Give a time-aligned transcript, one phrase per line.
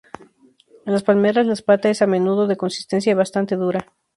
[0.87, 3.93] En las palmeras la espata es a menudo de consistencia bastante dura.